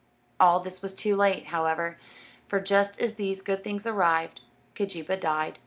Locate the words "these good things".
3.13-3.85